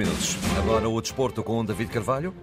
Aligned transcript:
minutos. 0.00 0.38
Agora 0.56 0.88
o 0.88 0.98
desporto 0.98 1.42
com 1.42 1.62
David 1.62 1.92
Carvalho. 1.92 2.34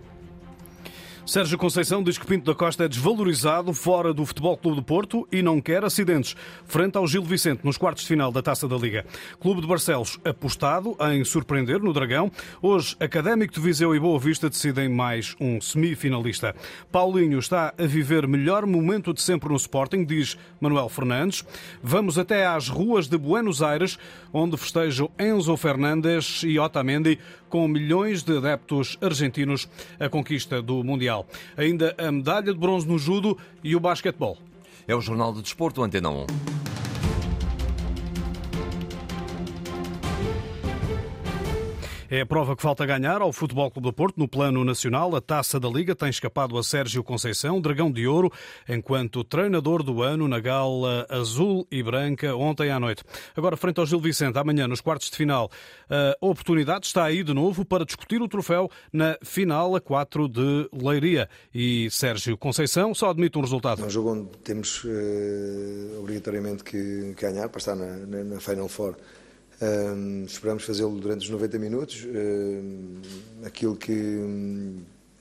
Sérgio 1.28 1.58
Conceição 1.58 2.02
diz 2.02 2.18
que 2.18 2.26
Pinto 2.26 2.46
da 2.46 2.58
Costa 2.58 2.86
é 2.86 2.88
desvalorizado 2.88 3.74
fora 3.74 4.14
do 4.14 4.26
Futebol 4.26 4.56
Clube 4.56 4.78
do 4.78 4.82
Porto 4.82 5.28
e 5.30 5.42
não 5.42 5.60
quer 5.60 5.84
acidentes, 5.84 6.38
frente 6.66 6.98
ao 6.98 7.06
Gil 7.06 7.22
Vicente 7.22 7.66
nos 7.66 7.78
quartos 7.78 8.04
de 8.04 8.08
final 8.08 8.32
da 8.32 8.42
Taça 8.42 8.66
da 8.66 8.78
Liga. 8.78 9.06
Clube 9.38 9.60
de 9.60 9.68
Barcelos 9.68 10.18
apostado 10.24 10.96
em 11.12 11.26
surpreender 11.26 11.80
no 11.80 11.92
Dragão. 11.92 12.32
Hoje, 12.62 12.96
Académico 12.98 13.54
de 13.54 13.60
Viseu 13.60 13.94
e 13.94 14.00
Boa 14.00 14.18
Vista 14.18 14.50
decidem 14.50 14.88
mais 14.88 15.36
um 15.38 15.60
semifinalista. 15.60 16.56
Paulinho 16.94 17.40
está 17.40 17.74
a 17.78 17.86
viver 17.86 18.26
melhor 18.26 18.66
momento 18.66 19.14
de 19.14 19.22
sempre 19.22 19.50
no 19.50 19.58
Sporting, 19.58 20.06
diz 20.06 20.38
Manuel 20.62 20.88
Fernandes. 20.88 21.44
Vamos 21.84 22.18
até 22.18 22.46
às 22.46 22.70
ruas 22.70 23.10
de 23.10 23.18
Buenos 23.18 23.62
Aires, 23.62 24.00
onde 24.32 24.56
festejam 24.56 25.12
Enzo 25.20 25.58
Fernandes 25.58 26.42
e 26.44 26.58
Otamendi 26.58 27.20
com 27.50 27.68
milhões 27.68 28.24
de 28.24 28.38
adeptos 28.38 28.98
argentinos 29.02 29.68
a 30.00 30.10
conquista 30.10 30.62
do 30.62 30.84
Mundial. 30.84 31.17
Ainda 31.56 31.96
a 31.98 32.12
medalha 32.12 32.54
de 32.54 32.60
bronze 32.60 32.88
no 32.88 32.98
judo 32.98 33.38
e 33.64 33.76
o 33.76 33.80
basquetebol. 33.80 34.38
É 34.88 34.96
o 34.96 35.02
Jornal 35.02 35.34
do 35.34 35.42
Desporto, 35.42 35.84
Antena 35.84 36.10
1. 36.10 36.26
É 42.10 42.22
a 42.22 42.26
prova 42.26 42.56
que 42.56 42.62
falta 42.62 42.86
ganhar 42.86 43.22
ao 43.22 43.34
Futebol 43.34 43.70
Clube 43.70 43.90
do 43.90 43.94
Porto 43.94 44.18
no 44.18 44.30
plano 44.30 44.64
nacional. 44.64 45.14
A 45.14 45.20
taça 45.20 45.60
da 45.60 45.68
Liga 45.68 45.94
tem 45.94 46.08
escapado 46.08 46.58
a 46.58 46.64
Sérgio 46.64 47.04
Conceição, 47.04 47.60
dragão 47.60 47.92
de 47.92 48.08
ouro, 48.08 48.32
enquanto 48.68 49.26
treinador 49.26 49.84
do 49.84 50.02
ano 50.02 50.26
na 50.26 50.40
gala 50.40 51.06
azul 51.10 51.68
e 51.70 51.84
branca 51.84 52.34
ontem 52.34 52.72
à 52.72 52.80
noite. 52.80 53.04
Agora, 53.36 53.58
frente 53.58 53.82
ao 53.82 53.86
Gil 53.86 54.00
Vicente, 54.00 54.40
amanhã 54.40 54.70
nos 54.70 54.80
quartos 54.80 55.10
de 55.10 55.18
final, 55.18 55.52
a 55.90 56.16
oportunidade 56.22 56.86
está 56.86 57.04
aí 57.04 57.24
de 57.24 57.34
novo 57.34 57.66
para 57.66 57.84
discutir 57.84 58.22
o 58.22 58.28
troféu 58.30 58.72
na 58.94 59.18
final 59.22 59.76
a 59.76 59.82
4 59.82 60.30
de 60.30 60.70
Leiria. 60.72 61.28
E 61.54 61.90
Sérgio 61.92 62.38
Conceição 62.38 62.96
só 62.96 63.10
admite 63.10 63.38
um 63.38 63.42
resultado. 63.42 63.84
É 63.84 63.86
um 63.86 63.90
jogo 63.90 64.14
onde 64.14 64.30
temos 64.46 64.82
uh, 64.86 66.00
obrigatoriamente 66.00 66.64
que 66.64 67.14
ganhar 67.20 67.50
para 67.50 67.60
estar 67.60 67.76
na, 67.76 67.98
na, 67.98 68.24
na 68.24 68.40
Final 68.40 68.70
Four. 68.70 68.96
Um, 69.60 70.26
esperamos 70.26 70.64
fazê-lo 70.64 71.00
durante 71.00 71.24
os 71.24 71.30
90 71.30 71.58
minutos. 71.58 72.06
Um, 72.06 73.02
aquilo 73.44 73.76
que, 73.76 74.76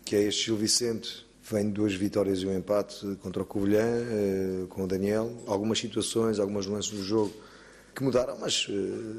que 0.04 0.16
é 0.16 0.22
este 0.24 0.46
Gil 0.46 0.56
Vicente 0.56 1.26
vem 1.50 1.66
de 1.66 1.72
duas 1.72 1.94
vitórias 1.94 2.40
e 2.40 2.46
um 2.46 2.56
empate 2.56 3.16
contra 3.22 3.42
o 3.42 3.46
Covilhã, 3.46 3.84
uh, 3.84 4.66
com 4.66 4.84
o 4.84 4.86
Daniel. 4.86 5.32
Algumas 5.46 5.78
situações, 5.78 6.38
algumas 6.38 6.66
nuances 6.66 6.90
do 6.90 7.02
jogo 7.02 7.32
que 7.94 8.02
mudaram, 8.02 8.36
mas 8.38 8.68
uh, 8.68 8.72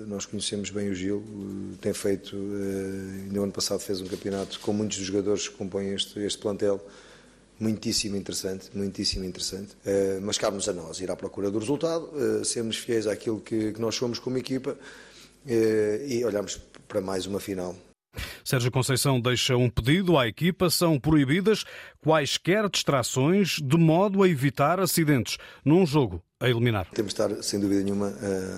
nós 0.08 0.26
conhecemos 0.26 0.70
bem 0.70 0.90
o 0.90 0.96
Gil. 0.96 1.18
Uh, 1.18 1.78
tem 1.82 1.94
feito, 1.94 2.36
no 2.36 3.44
ano 3.44 3.52
passado 3.52 3.80
fez 3.80 4.02
um 4.02 4.08
campeonato 4.08 4.60
com 4.60 4.72
muitos 4.72 4.98
dos 4.98 5.08
jogadores 5.08 5.48
que 5.48 5.56
compõem 5.56 5.94
este, 5.96 6.20
este 6.20 6.38
plantel 6.38 6.80
muitíssimo 7.60 8.16
interessante, 8.16 8.70
muitíssimo 8.74 9.26
interessante. 9.26 9.74
Uh, 9.86 10.22
mas 10.22 10.38
cabe-nos 10.38 10.70
a 10.70 10.74
nós 10.74 11.00
ir 11.00 11.10
à 11.10 11.16
procura 11.16 11.50
do 11.50 11.60
resultado, 11.60 12.10
uh, 12.14 12.46
sermos 12.46 12.78
fiéis 12.78 13.08
àquilo 13.08 13.40
que, 13.40 13.74
que, 13.74 13.82
nós 13.82 13.96
somos 13.96 14.20
como 14.20 14.38
equipa 14.38 14.78
e 15.48 16.24
olhamos 16.26 16.60
para 16.88 17.02
mais 17.02 17.26
uma 17.26 17.40
final. 17.40 17.76
Sérgio 18.44 18.72
Conceição 18.72 19.20
deixa 19.20 19.56
um 19.56 19.70
pedido 19.70 20.18
à 20.18 20.28
equipa: 20.28 20.70
são 20.70 21.00
proibidas 21.00 21.64
quaisquer 22.02 22.70
distrações 22.70 23.58
de 23.62 23.78
modo 23.78 24.24
a 24.24 24.30
evitar 24.30 24.80
acidentes 24.80 25.38
num 25.64 25.86
jogo 25.86 26.22
a 26.40 26.50
eliminar. 26.50 26.88
Temos 26.94 27.14
de 27.14 27.22
estar, 27.22 27.44
sem 27.44 27.60
dúvida 27.60 27.84
nenhuma, 27.84 28.14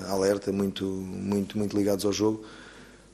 alerta, 0.10 0.52
muito, 0.52 0.86
muito, 0.86 1.58
muito 1.58 1.78
ligados 1.78 2.06
ao 2.06 2.12
jogo 2.12 2.46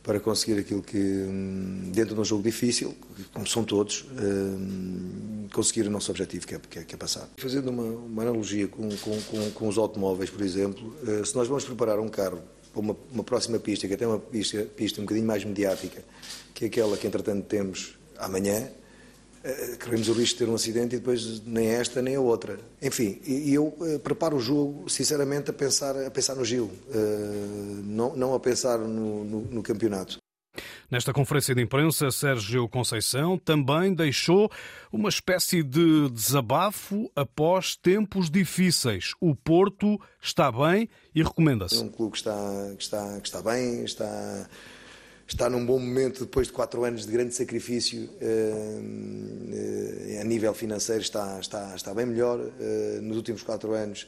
para 0.06 0.20
conseguir 0.20 0.59
aquilo 0.59 0.84
que, 0.84 0.98
hum, 0.98 1.92
dentro 1.92 2.14
de 2.14 2.22
um 2.22 2.23
jogo 2.23 2.44
difícil, 2.44 2.96
como 3.34 3.48
são 3.48 3.64
todos, 3.64 4.06
hum, 4.12 5.48
conseguir 5.52 5.88
o 5.88 5.90
nosso 5.90 6.12
objetivo, 6.12 6.46
que 6.46 6.53
é, 6.53 6.59
que 6.59 6.80
é, 6.80 6.84
que 6.84 6.94
é 6.94 6.98
passar. 6.98 7.28
Fazendo 7.38 7.72
uma, 7.72 7.84
uma 7.84 8.22
analogia 8.22 8.68
com, 8.68 8.88
com, 8.98 9.20
com, 9.22 9.52
com, 9.52 9.68
os 9.68 9.80
automóveis, 9.80 10.30
por 10.30 10.44
exemplo, 10.44 10.96
eh, 11.08 11.25
se 11.25 11.35
nós 11.35 11.47
vamos 11.47 11.64
preparar 11.66 12.00
um 12.00 12.08
carro 12.08 12.40
uma, 12.80 12.96
uma 13.12 13.24
próxima 13.24 13.59
pista, 13.59 13.88
que 13.88 13.94
até 13.94 14.06
é 14.06 14.08
uma 14.08 14.19
pista, 14.19 14.63
pista 14.75 15.02
um 15.02 15.06
bocadinho 15.06 15.28
mais 15.28 15.44
mediática, 15.44 16.03
que 16.53 16.66
é 16.66 16.68
aquela 16.68 16.97
que 16.97 17.08
entretanto 17.08 17.46
temos 17.46 17.97
amanhã, 18.18 18.69
eh, 19.44 19.78
corremos 19.84 20.09
o 20.09 20.13
risco 20.13 20.40
de 20.40 20.46
ter 20.46 20.52
um 20.52 20.56
acidente 20.56 20.96
e 20.96 21.00
depois 21.00 21.40
nem 21.46 21.68
esta 21.68 22.02
nem 22.02 22.16
a 22.16 22.19
outra. 22.19 22.59
Enfim, 22.81 23.22
e 23.25 23.53
eu 23.53 23.75
eh, 23.81 24.00
preparo 24.00 24.38
o 24.38 24.40
jogo, 24.40 24.90
sinceramente, 24.90 25.52
a 25.52 25.53
pensar, 25.53 25.96
a 26.03 26.09
pensar 26.09 26.35
no 26.35 26.44
Gil, 26.44 26.72
eh, 26.91 27.81
não, 27.84 28.16
não 28.16 28.34
a 28.34 28.40
pensar 28.40 28.80
no, 28.80 29.24
no, 29.24 29.41
no 29.41 29.62
campeonato. 29.62 30.18
Nesta 30.90 31.12
conferência 31.12 31.56
de 31.56 31.62
imprensa, 31.62 32.12
Sérgio 32.12 32.69
Conceição 32.69 33.38
também 33.38 33.94
deixou 33.94 34.51
uma 34.91 35.09
espécie 35.09 35.63
de 35.63 36.09
desabafo 36.09 37.12
após 37.16 37.75
tempos 37.75 38.29
difíceis. 38.29 39.13
O 39.19 39.35
Porto 39.35 40.00
está 40.22 40.51
bem 40.51 40.88
e 41.13 41.23
recomenda-se. 41.23 41.78
É 41.78 41.84
um 41.84 41.90
clube 41.90 42.12
que 42.12 42.18
está, 42.18 42.73
que 42.78 42.84
está, 42.84 43.19
que 43.19 43.28
está 43.28 43.41
bem, 43.41 43.84
está 43.84 44.47
está 45.28 45.50
num 45.50 45.66
bom 45.66 45.79
momento 45.79 46.19
depois 46.19 46.47
de 46.47 46.53
quatro 46.53 46.84
anos 46.84 47.06
de 47.06 47.12
grande 47.12 47.34
sacrifício 47.34 48.09
eh, 48.22 48.79
eh, 50.12 50.22
a 50.22 50.23
nível 50.23 50.53
financeiro 50.53 51.02
está, 51.02 51.40
está, 51.40 51.75
está 51.75 51.94
bem 51.94 52.06
melhor 52.06 52.40
eh, 52.59 53.00
nos 53.02 53.17
últimos 53.17 53.41
quatro 53.41 53.73
anos 53.73 54.07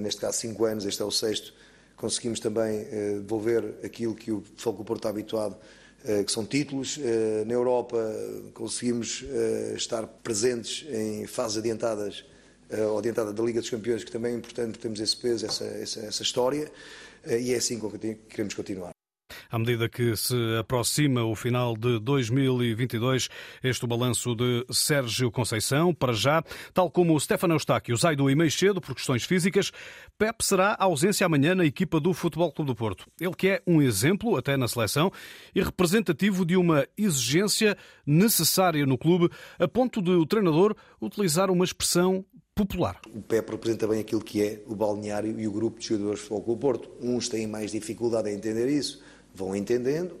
neste 0.00 0.22
caso 0.22 0.38
cinco 0.38 0.64
anos, 0.64 0.86
este 0.86 1.02
é 1.02 1.04
o 1.04 1.10
sexto 1.10 1.52
conseguimos 1.96 2.40
também 2.40 2.86
devolver 3.20 3.74
aquilo 3.84 4.14
que 4.14 4.32
o 4.32 4.40
Futebol 4.56 4.84
Porto 4.84 5.00
está 5.00 5.10
habituado 5.10 5.54
que 6.24 6.30
são 6.30 6.44
títulos 6.44 6.98
na 7.46 7.52
Europa 7.52 7.98
conseguimos 8.54 9.24
estar 9.76 10.06
presentes 10.06 10.86
em 10.88 11.26
fases 11.26 11.58
adiantadas 11.58 12.24
ou 12.90 12.98
adiantada 12.98 13.32
da 13.32 13.42
Liga 13.42 13.60
dos 13.60 13.70
Campeões 13.70 14.04
que 14.04 14.10
também 14.10 14.34
é 14.34 14.36
importante, 14.36 14.78
temos 14.78 15.00
esse 15.00 15.16
peso, 15.16 15.44
essa, 15.44 15.64
essa, 15.64 16.00
essa 16.00 16.22
história 16.22 16.70
e 17.26 17.52
é 17.52 17.56
assim 17.56 17.78
que 17.80 18.14
queremos 18.28 18.54
continuar. 18.54 18.95
À 19.50 19.58
medida 19.58 19.88
que 19.88 20.16
se 20.16 20.34
aproxima 20.58 21.24
o 21.24 21.34
final 21.34 21.76
de 21.76 21.98
2022, 22.00 23.28
este 23.62 23.84
o 23.84 23.88
balanço 23.88 24.34
de 24.34 24.64
Sérgio 24.70 25.30
Conceição. 25.30 25.94
Para 25.94 26.12
já, 26.12 26.42
tal 26.74 26.90
como 26.90 27.18
Stefano 27.20 27.54
Eustáquio 27.54 27.96
sai 27.96 28.16
do 28.16 28.28
e-mail 28.28 28.50
cedo 28.50 28.80
por 28.80 28.94
questões 28.94 29.24
físicas, 29.24 29.70
Pep 30.18 30.44
será 30.44 30.76
a 30.78 30.84
ausência 30.84 31.24
amanhã 31.24 31.54
na 31.54 31.64
equipa 31.64 32.00
do 32.00 32.12
Futebol 32.12 32.52
Clube 32.52 32.72
do 32.72 32.74
Porto. 32.74 33.06
Ele 33.20 33.34
que 33.34 33.48
é 33.48 33.62
um 33.66 33.80
exemplo, 33.80 34.36
até 34.36 34.56
na 34.56 34.68
seleção, 34.68 35.12
e 35.54 35.62
representativo 35.62 36.44
de 36.44 36.56
uma 36.56 36.86
exigência 36.96 37.76
necessária 38.06 38.84
no 38.86 38.98
clube, 38.98 39.30
a 39.58 39.68
ponto 39.68 40.02
de 40.02 40.10
o 40.10 40.26
treinador 40.26 40.74
utilizar 41.00 41.50
uma 41.50 41.64
expressão 41.64 42.24
popular. 42.54 42.98
O 43.14 43.20
PEP 43.20 43.50
representa 43.50 43.86
bem 43.86 44.00
aquilo 44.00 44.22
que 44.22 44.42
é 44.42 44.62
o 44.66 44.74
balneário 44.74 45.38
e 45.38 45.46
o 45.46 45.52
grupo 45.52 45.78
de 45.78 45.88
jogadores 45.88 46.20
de 46.20 46.24
Futebol 46.24 46.42
Clube 46.42 46.58
do 46.58 46.62
Porto. 46.62 46.90
Uns 47.02 47.28
têm 47.28 47.46
mais 47.46 47.70
dificuldade 47.70 48.30
em 48.30 48.34
entender 48.34 48.66
isso, 48.68 49.02
vão 49.36 49.54
entendendo. 49.54 50.18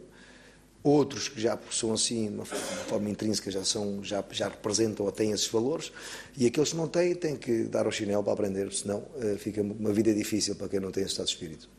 Outros 0.82 1.28
que 1.28 1.40
já 1.40 1.58
são 1.70 1.92
assim, 1.92 2.28
de 2.28 2.34
uma 2.34 2.44
forma 2.44 3.10
intrínseca, 3.10 3.50
já, 3.50 3.64
são, 3.64 4.04
já, 4.04 4.22
já 4.30 4.48
representam 4.48 5.04
ou 5.04 5.10
têm 5.10 5.32
esses 5.32 5.48
valores. 5.48 5.90
E 6.36 6.46
aqueles 6.46 6.70
que 6.70 6.76
não 6.76 6.86
têm, 6.86 7.14
têm 7.14 7.34
que 7.34 7.64
dar 7.64 7.88
o 7.88 7.90
chinelo 7.90 8.22
para 8.22 8.34
aprender, 8.34 8.72
senão 8.72 8.98
uh, 9.16 9.36
fica 9.36 9.62
uma 9.62 9.92
vida 9.92 10.14
difícil 10.14 10.54
para 10.54 10.68
quem 10.68 10.78
não 10.78 10.92
tem 10.92 11.02
esse 11.02 11.12
estado 11.12 11.26
de 11.26 11.32
espírito. 11.32 11.75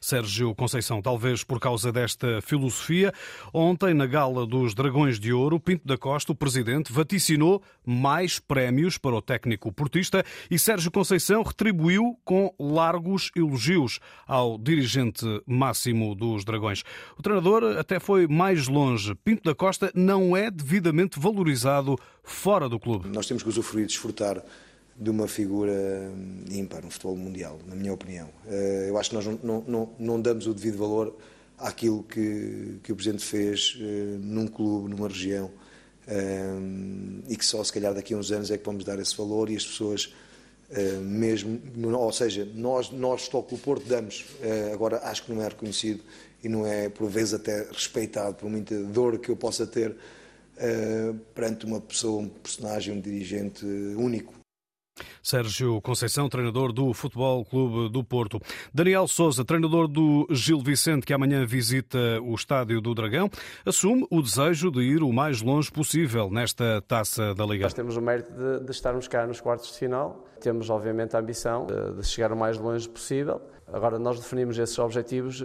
Sérgio 0.00 0.54
Conceição, 0.54 1.02
talvez 1.02 1.44
por 1.44 1.60
causa 1.60 1.92
desta 1.92 2.40
filosofia. 2.42 3.12
Ontem, 3.52 3.94
na 3.94 4.06
gala 4.06 4.46
dos 4.46 4.74
Dragões 4.74 5.18
de 5.18 5.32
Ouro, 5.32 5.60
Pinto 5.60 5.86
da 5.86 5.96
Costa, 5.96 6.32
o 6.32 6.34
presidente, 6.34 6.92
vaticinou 6.92 7.62
mais 7.84 8.38
prémios 8.38 8.98
para 8.98 9.14
o 9.14 9.22
técnico 9.22 9.72
portista 9.72 10.24
e 10.50 10.58
Sérgio 10.58 10.90
Conceição 10.90 11.42
retribuiu 11.42 12.18
com 12.24 12.54
largos 12.58 13.30
elogios 13.36 14.00
ao 14.26 14.58
dirigente 14.58 15.24
máximo 15.46 16.14
dos 16.14 16.44
Dragões. 16.44 16.82
O 17.18 17.22
treinador 17.22 17.76
até 17.78 18.00
foi 18.00 18.26
mais 18.26 18.68
longe. 18.68 19.14
Pinto 19.16 19.44
da 19.44 19.54
Costa 19.54 19.90
não 19.94 20.36
é 20.36 20.50
devidamente 20.50 21.18
valorizado 21.18 21.96
fora 22.22 22.68
do 22.68 22.78
clube. 22.78 23.08
Nós 23.08 23.26
temos 23.26 23.42
que 23.42 23.48
usufruir, 23.48 23.86
desfrutar 23.86 24.42
de 24.98 25.10
uma 25.10 25.28
figura 25.28 26.10
ímpar 26.50 26.82
no 26.82 26.90
futebol 26.90 27.16
mundial, 27.16 27.58
na 27.66 27.74
minha 27.74 27.92
opinião. 27.92 28.28
Eh, 28.48 28.86
eu 28.88 28.98
acho 28.98 29.10
que 29.10 29.16
nós 29.16 29.26
não, 29.42 29.62
não, 29.66 29.90
não 29.98 30.20
damos 30.20 30.46
o 30.46 30.54
devido 30.54 30.78
valor 30.78 31.14
àquilo 31.58 32.02
que, 32.02 32.78
que 32.82 32.92
o 32.92 32.96
Presidente 32.96 33.24
fez 33.24 33.76
eh, 33.78 34.16
num 34.20 34.46
clube, 34.46 34.88
numa 34.88 35.08
região, 35.08 35.50
hum, 36.08 37.20
e 37.28 37.36
que 37.36 37.44
só 37.44 37.62
se 37.62 37.72
calhar 37.72 37.92
daqui 37.92 38.14
a 38.14 38.16
uns 38.16 38.32
anos 38.32 38.50
é 38.50 38.56
que 38.56 38.64
vamos 38.64 38.84
dar 38.84 38.98
esse 38.98 39.14
valor 39.16 39.50
e 39.50 39.56
as 39.56 39.66
pessoas 39.66 40.14
eh, 40.70 40.98
mesmo, 41.02 41.60
ou 41.94 42.12
seja, 42.12 42.48
nós, 42.54 42.90
nós 42.90 43.22
Futebol 43.22 43.42
Clube 43.42 43.62
Porto 43.62 43.86
damos, 43.86 44.24
agora 44.72 44.98
acho 45.04 45.24
que 45.24 45.32
não 45.32 45.42
é 45.42 45.48
reconhecido 45.48 46.02
e 46.42 46.48
não 46.48 46.66
é 46.66 46.88
por 46.88 47.08
vezes 47.10 47.34
até 47.34 47.66
respeitado 47.70 48.34
por 48.34 48.48
muita 48.48 48.82
dor 48.84 49.18
que 49.18 49.28
eu 49.28 49.36
possa 49.36 49.66
ter 49.66 49.94
perante 51.34 51.66
uma 51.66 51.80
pessoa, 51.82 52.22
um 52.22 52.28
personagem, 52.28 52.94
um 52.94 53.00
dirigente 53.00 53.64
único 53.66 54.32
Sérgio 55.22 55.80
Conceição, 55.80 56.28
treinador 56.28 56.72
do 56.72 56.92
Futebol 56.92 57.44
Clube 57.44 57.92
do 57.92 58.02
Porto. 58.02 58.40
Daniel 58.72 59.06
Souza, 59.08 59.44
treinador 59.44 59.88
do 59.88 60.26
Gil 60.30 60.60
Vicente, 60.60 61.06
que 61.06 61.12
amanhã 61.12 61.44
visita 61.44 61.98
o 62.22 62.34
Estádio 62.34 62.80
do 62.80 62.94
Dragão, 62.94 63.30
assume 63.64 64.06
o 64.10 64.22
desejo 64.22 64.70
de 64.70 64.80
ir 64.80 65.02
o 65.02 65.12
mais 65.12 65.42
longe 65.42 65.70
possível 65.70 66.30
nesta 66.30 66.82
taça 66.82 67.34
da 67.34 67.44
Liga. 67.44 67.64
Nós 67.64 67.74
temos 67.74 67.96
o 67.96 68.00
mérito 68.00 68.32
de, 68.32 68.64
de 68.64 68.70
estarmos 68.70 69.08
cá 69.08 69.26
nos 69.26 69.40
quartos 69.40 69.72
de 69.72 69.78
final. 69.78 70.24
Temos, 70.40 70.70
obviamente, 70.70 71.16
a 71.16 71.18
ambição 71.18 71.66
de, 71.66 71.96
de 71.96 72.06
chegar 72.06 72.32
o 72.32 72.36
mais 72.36 72.58
longe 72.58 72.88
possível. 72.88 73.40
Agora, 73.72 73.98
nós 73.98 74.18
definimos 74.20 74.58
esses 74.58 74.78
objetivos. 74.78 75.42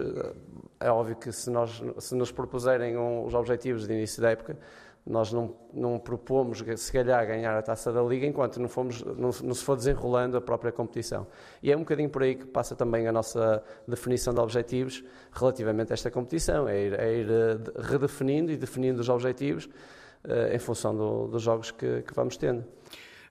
É 0.78 0.90
óbvio 0.90 1.16
que 1.16 1.32
se, 1.32 1.50
nós, 1.50 1.82
se 1.98 2.14
nos 2.14 2.30
propuserem 2.30 2.96
os 2.96 3.34
objetivos 3.34 3.86
de 3.86 3.94
início 3.94 4.22
da 4.22 4.30
época, 4.30 4.56
nós 5.04 5.32
não, 5.32 5.54
não 5.72 5.98
propomos, 5.98 6.62
se 6.76 6.92
calhar, 6.92 7.26
ganhar 7.26 7.56
a 7.58 7.62
taça 7.62 7.92
da 7.92 8.00
Liga 8.02 8.24
enquanto 8.24 8.60
não, 8.60 8.68
fomos, 8.68 9.02
não, 9.02 9.30
não, 9.42 9.54
se 9.54 9.64
for 9.64 9.76
desenrolando 9.76 10.36
a 10.36 10.40
própria 10.40 10.70
competição. 10.70 11.26
E 11.60 11.72
é 11.72 11.76
um 11.76 11.80
bocadinho 11.80 12.08
por 12.08 12.22
aí 12.22 12.36
que 12.36 12.46
passa 12.46 12.76
também 12.76 13.08
a 13.08 13.12
nossa 13.12 13.62
definição 13.86 14.32
de 14.32 14.40
objetivos 14.40 15.04
relativamente 15.32 15.92
a 15.92 15.94
esta 15.94 16.10
competição: 16.10 16.68
é 16.68 16.80
ir, 16.80 16.92
é 17.00 17.14
ir 17.14 17.26
eh, 17.28 17.58
redefinindo 17.80 18.52
e 18.52 18.56
definindo 18.56 19.00
os 19.00 19.08
objetivos 19.08 19.66
uh, 19.66 20.54
em 20.54 20.58
função 20.58 20.94
do, 20.96 21.26
dos 21.26 21.42
jogos 21.42 21.72
que, 21.72 22.02
que 22.02 22.14
vamos 22.14 22.36
tendo. 22.36 22.64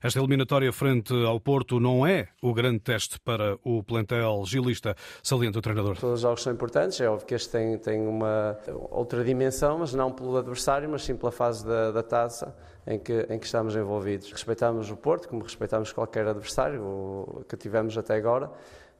Esta 0.02 0.18
eliminatória 0.18 0.72
frente 0.72 1.14
ao 1.24 1.38
Porto 1.38 1.78
não 1.78 2.04
é 2.04 2.26
o 2.42 2.52
grande 2.52 2.80
teste 2.80 3.20
para 3.20 3.56
o 3.62 3.84
plantel 3.84 4.42
gilista, 4.44 4.96
salienta 5.22 5.60
o 5.60 5.62
treinador. 5.62 5.96
Todos 5.96 6.16
os 6.16 6.20
jogos 6.22 6.42
são 6.42 6.52
importantes, 6.52 7.00
é 7.00 7.08
óbvio 7.08 7.24
que 7.24 7.34
este 7.36 7.50
tem, 7.50 7.78
tem 7.78 8.04
uma 8.04 8.58
outra 8.90 9.22
dimensão, 9.22 9.78
mas 9.78 9.94
não 9.94 10.10
pelo 10.10 10.36
adversário, 10.36 10.88
mas 10.88 11.04
sim 11.04 11.14
pela 11.14 11.30
fase 11.30 11.64
da, 11.64 11.92
da 11.92 12.02
taça 12.02 12.52
em 12.84 12.98
que, 12.98 13.26
em 13.30 13.38
que 13.38 13.46
estamos 13.46 13.76
envolvidos. 13.76 14.32
Respeitamos 14.32 14.90
o 14.90 14.96
Porto, 14.96 15.28
como 15.28 15.44
respeitamos 15.44 15.92
qualquer 15.92 16.26
adversário 16.26 17.44
que 17.48 17.56
tivemos 17.56 17.96
até 17.96 18.16
agora, 18.16 18.50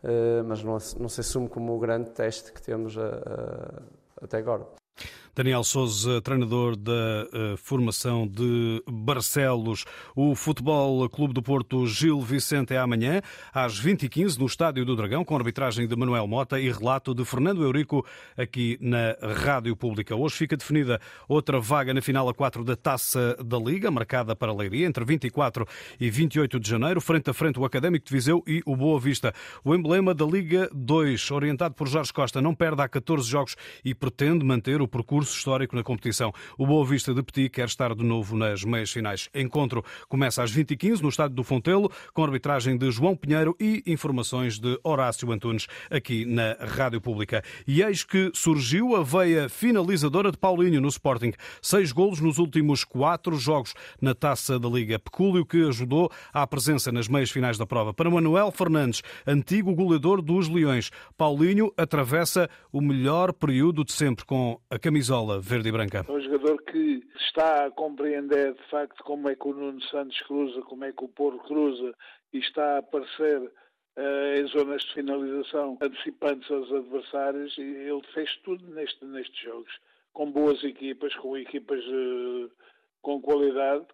eh, 0.04 0.42
mas 0.46 0.62
não, 0.62 0.78
não 1.00 1.08
se 1.08 1.20
assume 1.20 1.48
como 1.48 1.74
o 1.74 1.80
grande 1.80 2.10
teste 2.10 2.52
que 2.52 2.62
temos 2.62 2.96
a, 2.96 3.06
a, 3.06 4.24
até 4.24 4.38
agora. 4.38 4.66
Daniel 5.34 5.64
Souza, 5.64 6.20
treinador 6.20 6.76
da 6.76 6.92
uh, 6.92 7.56
formação 7.56 8.28
de 8.28 8.82
Barcelos. 8.86 9.86
O 10.14 10.34
Futebol 10.34 11.08
Clube 11.08 11.32
do 11.32 11.42
Porto 11.42 11.86
Gil 11.86 12.20
Vicente 12.20 12.74
é 12.74 12.76
amanhã, 12.76 13.22
às 13.50 13.80
20h15, 13.80 14.36
no 14.36 14.44
Estádio 14.44 14.84
do 14.84 14.94
Dragão, 14.94 15.24
com 15.24 15.34
arbitragem 15.34 15.88
de 15.88 15.96
Manuel 15.96 16.26
Mota 16.26 16.60
e 16.60 16.70
relato 16.70 17.14
de 17.14 17.24
Fernando 17.24 17.64
Eurico, 17.64 18.04
aqui 18.36 18.76
na 18.78 19.16
Rádio 19.34 19.74
Pública. 19.74 20.14
Hoje 20.14 20.34
fica 20.34 20.54
definida 20.54 21.00
outra 21.26 21.58
vaga 21.58 21.94
na 21.94 22.02
final 22.02 22.28
a 22.28 22.34
4 22.34 22.62
da 22.62 22.76
Taça 22.76 23.34
da 23.42 23.58
Liga, 23.58 23.90
marcada 23.90 24.36
para 24.36 24.52
Leiria, 24.52 24.86
entre 24.86 25.02
24 25.02 25.66
e 25.98 26.10
28 26.10 26.60
de 26.60 26.68
janeiro, 26.68 27.00
frente 27.00 27.30
a 27.30 27.32
frente 27.32 27.58
o 27.58 27.64
Académico 27.64 28.04
de 28.04 28.12
Viseu 28.12 28.44
e 28.46 28.60
o 28.66 28.76
Boa 28.76 29.00
Vista. 29.00 29.32
O 29.64 29.74
emblema 29.74 30.12
da 30.12 30.26
Liga 30.26 30.68
2, 30.74 31.30
orientado 31.30 31.74
por 31.74 31.88
Jorge 31.88 32.12
Costa, 32.12 32.42
não 32.42 32.54
perde 32.54 32.82
há 32.82 32.88
14 32.88 33.26
jogos 33.26 33.56
e 33.82 33.94
pretende 33.94 34.44
manter 34.44 34.82
o 34.82 34.86
percurso 34.86 35.21
percurso 35.22 35.36
histórico 35.36 35.76
na 35.76 35.82
competição. 35.82 36.32
O 36.58 36.66
Boa 36.66 36.84
Vista 36.84 37.14
de 37.14 37.22
Petit 37.22 37.48
quer 37.48 37.66
estar 37.66 37.94
de 37.94 38.04
novo 38.04 38.36
nas 38.36 38.64
meias 38.64 38.90
finais. 38.90 39.28
Encontro 39.34 39.84
começa 40.08 40.42
às 40.42 40.52
20h15 40.52 41.00
no 41.00 41.08
estádio 41.08 41.36
do 41.36 41.44
Fontelo, 41.44 41.90
com 42.12 42.24
arbitragem 42.24 42.76
de 42.76 42.90
João 42.90 43.16
Pinheiro 43.16 43.56
e 43.60 43.82
informações 43.86 44.58
de 44.58 44.78
Horácio 44.82 45.30
Antunes, 45.30 45.66
aqui 45.90 46.24
na 46.24 46.56
Rádio 46.60 47.00
Pública. 47.00 47.42
E 47.66 47.82
eis 47.82 48.02
que 48.02 48.30
surgiu 48.34 48.96
a 48.96 49.02
veia 49.02 49.48
finalizadora 49.48 50.30
de 50.30 50.38
Paulinho 50.38 50.80
no 50.80 50.88
Sporting. 50.88 51.32
Seis 51.60 51.92
golos 51.92 52.20
nos 52.20 52.38
últimos 52.38 52.84
quatro 52.84 53.36
jogos 53.36 53.74
na 54.00 54.14
Taça 54.14 54.58
da 54.58 54.68
Liga. 54.68 54.98
Pecúlio 54.98 55.46
que 55.46 55.68
ajudou 55.68 56.10
à 56.32 56.46
presença 56.46 56.90
nas 56.90 57.06
meias 57.06 57.30
finais 57.30 57.56
da 57.56 57.66
prova. 57.66 57.94
Para 57.94 58.10
Manuel 58.10 58.50
Fernandes, 58.50 59.02
antigo 59.26 59.74
goleador 59.74 60.20
dos 60.20 60.48
Leões, 60.48 60.90
Paulinho 61.16 61.72
atravessa 61.76 62.48
o 62.72 62.80
melhor 62.80 63.32
período 63.32 63.84
de 63.84 63.92
sempre 63.92 64.24
com 64.24 64.58
a 64.70 64.78
camisa 64.78 65.11
camisola 65.12 65.40
verde 65.40 65.68
e 65.68 65.72
branca. 65.72 66.04
É 66.08 66.10
um 66.10 66.20
jogador 66.20 66.62
que 66.62 67.02
está 67.16 67.66
a 67.66 67.70
compreender 67.70 68.54
de 68.54 68.62
facto 68.70 69.04
como 69.04 69.28
é 69.28 69.34
que 69.34 69.46
o 69.46 69.52
Nuno 69.52 69.80
Santos 69.82 70.18
cruza, 70.22 70.62
como 70.62 70.84
é 70.84 70.92
que 70.92 71.04
o 71.04 71.08
Porro 71.08 71.38
cruza 71.40 71.94
e 72.32 72.38
está 72.38 72.76
a 72.76 72.78
aparecer 72.78 73.42
uh, 73.42 74.40
em 74.40 74.46
zonas 74.46 74.82
de 74.82 74.94
finalização, 74.94 75.76
antecipando-se 75.82 76.52
aos 76.52 76.72
adversários 76.72 77.56
e 77.58 77.60
ele 77.60 78.02
fez 78.14 78.34
tudo 78.42 78.66
neste, 78.74 79.04
nestes 79.04 79.38
jogos, 79.38 79.72
com 80.14 80.32
boas 80.32 80.64
equipas, 80.64 81.14
com 81.16 81.36
equipas 81.36 81.84
uh, 81.84 82.50
com 83.02 83.20
qualidade 83.20 83.86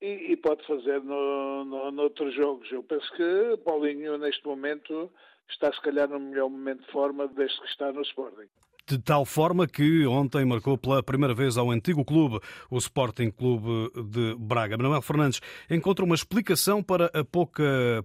e, 0.00 0.32
e, 0.32 0.36
pode 0.36 0.64
fazer 0.66 1.02
no, 1.02 1.64
no, 1.64 1.90
noutros 1.90 2.32
jogos. 2.34 2.70
Eu 2.70 2.84
penso 2.84 3.10
que 3.14 3.56
Paulinho 3.64 4.18
neste 4.18 4.46
momento 4.46 5.10
está 5.48 5.72
se 5.72 5.80
calhar 5.80 6.08
no 6.08 6.20
melhor 6.20 6.48
momento 6.48 6.84
de 6.84 6.92
forma 6.92 7.26
desde 7.26 7.60
que 7.60 7.66
está 7.66 7.92
no 7.92 8.02
Sporting 8.02 8.48
de 8.90 8.98
tal 8.98 9.24
forma 9.24 9.68
que 9.68 10.04
ontem 10.04 10.44
marcou 10.44 10.76
pela 10.76 11.00
primeira 11.00 11.32
vez 11.32 11.56
ao 11.56 11.70
antigo 11.70 12.04
clube, 12.04 12.40
o 12.68 12.76
Sporting 12.78 13.30
Clube 13.30 13.88
de 14.10 14.34
Braga. 14.36 14.76
Manuel 14.76 15.00
Fernandes 15.00 15.40
encontra 15.70 16.04
uma 16.04 16.16
explicação 16.16 16.82
para 16.82 17.06
a 17.14 17.24
pouca 17.24 17.62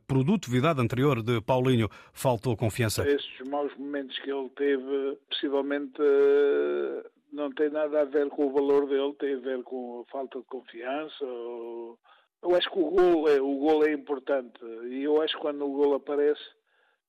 produtividade 0.08 0.80
anterior 0.80 1.24
de 1.24 1.42
Paulinho. 1.42 1.90
Faltou 2.14 2.56
confiança. 2.56 3.08
Estes 3.10 3.48
maus 3.48 3.76
momentos 3.78 4.16
que 4.20 4.30
ele 4.30 4.50
teve, 4.50 5.18
possivelmente 5.28 6.00
eh, 6.00 7.10
não 7.34 7.52
tem 7.52 7.72
nada 7.72 8.02
a 8.02 8.06
ver 8.06 8.30
com 8.30 8.46
o 8.46 8.54
valor 8.54 8.88
dele, 8.88 9.14
tem 9.20 9.34
a 9.34 9.40
ver 9.40 9.64
com 9.64 10.06
a 10.08 10.12
falta 10.12 10.38
de 10.38 10.46
confiança. 10.46 11.26
Eu 11.26 12.56
acho 12.56 12.70
que 12.70 12.78
o 12.78 12.92
gol 12.92 13.28
é, 13.28 13.42
o 13.42 13.56
gol 13.58 13.84
é 13.88 13.92
importante 13.92 14.64
e 14.92 15.04
eu 15.04 15.20
acho 15.20 15.34
que 15.34 15.42
quando 15.42 15.66
o 15.66 15.72
gol 15.72 15.96
aparece 15.96 16.44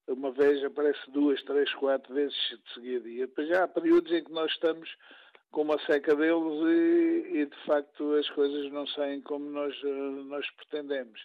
uma 0.07 0.31
vez 0.31 0.63
aparece 0.63 0.99
duas, 1.11 1.41
três, 1.43 1.73
quatro 1.75 2.13
vezes 2.13 2.35
de 2.35 2.73
seguida. 2.73 3.09
E 3.09 3.17
depois 3.19 3.47
já 3.47 3.63
há 3.63 3.67
períodos 3.67 4.11
em 4.11 4.23
que 4.23 4.31
nós 4.31 4.51
estamos 4.51 4.89
com 5.51 5.61
uma 5.61 5.79
seca 5.85 6.15
deles 6.15 6.61
e, 6.65 7.37
e 7.39 7.45
de 7.45 7.65
facto 7.65 8.13
as 8.13 8.29
coisas 8.31 8.71
não 8.71 8.85
saem 8.87 9.21
como 9.21 9.49
nós, 9.49 9.75
eh, 9.83 10.23
nós 10.25 10.49
pretendemos. 10.51 11.19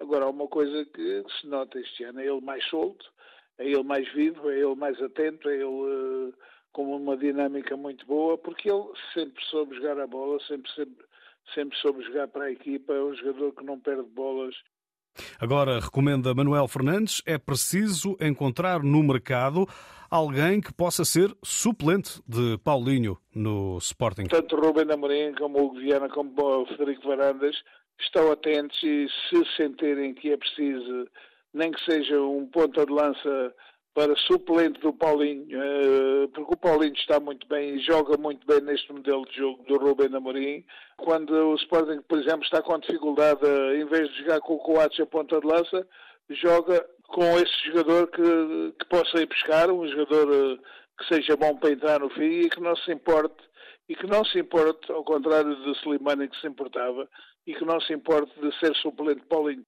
Agora, 0.00 0.26
há 0.26 0.30
uma 0.30 0.46
coisa 0.46 0.84
que 0.84 1.24
se 1.40 1.46
nota 1.46 1.78
este 1.80 2.04
ano, 2.04 2.20
é 2.20 2.26
ele 2.26 2.40
mais 2.40 2.64
solto, 2.68 3.06
é 3.58 3.66
ele 3.66 3.82
mais 3.82 4.10
vivo, 4.12 4.50
é 4.50 4.58
ele 4.58 4.74
mais 4.74 5.00
atento, 5.00 5.48
é 5.48 5.54
ele 5.54 5.64
uh, 5.64 6.34
com 6.72 6.94
uma 6.94 7.16
dinâmica 7.16 7.76
muito 7.76 8.04
boa, 8.06 8.36
porque 8.36 8.70
ele 8.70 8.84
sempre 9.14 9.42
soube 9.46 9.74
jogar 9.76 9.98
a 9.98 10.06
bola, 10.06 10.38
sempre, 10.46 10.70
sempre, 10.72 11.04
sempre 11.54 11.78
soube 11.78 12.02
jogar 12.04 12.28
para 12.28 12.44
a 12.44 12.52
equipa, 12.52 12.92
é 12.92 13.02
um 13.02 13.14
jogador 13.14 13.52
que 13.52 13.64
não 13.64 13.80
perde 13.80 14.02
bolas 14.10 14.54
Agora, 15.40 15.80
recomenda 15.80 16.34
Manuel 16.34 16.68
Fernandes, 16.68 17.22
é 17.26 17.38
preciso 17.38 18.16
encontrar 18.20 18.82
no 18.82 19.02
mercado 19.02 19.66
alguém 20.10 20.60
que 20.60 20.72
possa 20.72 21.04
ser 21.04 21.34
suplente 21.42 22.20
de 22.26 22.58
Paulinho 22.58 23.18
no 23.34 23.78
Sporting. 23.78 24.24
Tanto 24.24 24.56
Rubem 24.56 24.90
Amorim 24.90 25.34
como 25.34 25.64
o 25.64 25.74
Viana 25.74 26.08
como 26.08 26.32
o 26.36 26.66
Federico 26.66 27.08
Varandas 27.08 27.56
estão 28.00 28.30
atentos 28.30 28.82
e 28.82 29.06
se 29.28 29.56
sentirem 29.56 30.14
que 30.14 30.30
é 30.30 30.36
preciso, 30.36 31.08
nem 31.52 31.72
que 31.72 31.84
seja 31.84 32.20
um 32.20 32.46
ponta 32.46 32.84
de 32.84 32.92
lança 32.92 33.54
para 33.96 34.14
suplente 34.14 34.78
do 34.80 34.92
Paulinho, 34.92 35.46
eh, 35.50 36.28
porque 36.34 36.52
o 36.52 36.58
Paulinho 36.58 36.92
está 36.92 37.18
muito 37.18 37.46
bem 37.48 37.76
e 37.76 37.78
joga 37.78 38.18
muito 38.18 38.46
bem 38.46 38.60
neste 38.60 38.92
modelo 38.92 39.24
de 39.24 39.36
jogo 39.36 39.64
do 39.64 39.78
Rubem 39.78 40.14
Amorim. 40.14 40.62
Quando 40.98 41.30
o 41.30 41.54
Sporting, 41.54 42.02
por 42.06 42.18
exemplo, 42.18 42.42
está 42.42 42.60
com 42.60 42.78
dificuldade, 42.78 43.40
em 43.74 43.86
vez 43.86 44.10
de 44.10 44.18
jogar 44.18 44.40
com 44.40 44.56
o 44.56 44.58
Coates 44.58 45.00
a 45.00 45.06
ponta 45.06 45.40
de 45.40 45.46
lança, 45.46 45.88
joga 46.28 46.86
com 47.08 47.38
esse 47.38 47.68
jogador 47.68 48.08
que, 48.08 48.74
que 48.78 48.86
possa 48.90 49.18
ir 49.18 49.28
buscar, 49.28 49.70
um 49.70 49.88
jogador 49.88 50.28
eh, 50.30 50.58
que 50.98 51.14
seja 51.14 51.34
bom 51.34 51.56
para 51.56 51.70
entrar 51.70 51.98
no 51.98 52.10
fim 52.10 52.40
e 52.42 52.50
que 52.50 52.60
não 52.60 52.76
se 52.76 52.92
importe, 52.92 53.42
e 53.88 53.96
que 53.96 54.06
não 54.06 54.22
se 54.26 54.38
importe, 54.38 54.92
ao 54.92 55.04
contrário 55.04 55.56
de 55.56 55.72
Slimani 55.78 56.28
que 56.28 56.38
se 56.38 56.46
importava, 56.46 57.08
e 57.46 57.54
que 57.54 57.64
não 57.64 57.80
se 57.80 57.94
importe 57.94 58.38
de 58.42 58.54
ser 58.58 58.76
suplente 58.76 59.24
Paulinho. 59.26 59.64